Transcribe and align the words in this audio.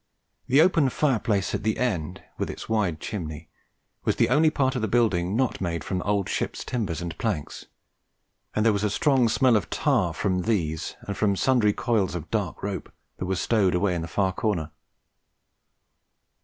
The 0.47 0.61
open 0.61 0.89
fireplace 0.89 1.53
at 1.53 1.61
the 1.61 1.77
end, 1.77 2.23
with 2.39 2.49
its 2.49 2.67
wide 2.67 2.99
chimney, 2.99 3.49
was 4.03 4.15
the 4.15 4.29
only 4.29 4.49
part 4.49 4.75
of 4.75 4.81
the 4.81 4.87
building 4.87 5.35
not 5.35 5.61
made 5.61 5.83
of 5.83 6.01
old 6.03 6.27
ship 6.27 6.53
timbers 6.53 7.01
and 7.03 7.15
planks, 7.19 7.67
and 8.55 8.65
there 8.65 8.73
was 8.73 8.83
a 8.83 8.89
strong 8.89 9.29
smell 9.29 9.55
of 9.55 9.69
tar 9.69 10.11
from 10.15 10.41
these 10.41 10.95
and 11.01 11.15
from 11.15 11.35
sundry 11.35 11.73
coils 11.73 12.15
of 12.15 12.31
dark 12.31 12.63
rope 12.63 12.91
that 13.17 13.27
were 13.27 13.35
stowed 13.35 13.75
away 13.75 13.93
in 13.93 14.03
a 14.03 14.07
far 14.07 14.33
corner. 14.33 14.71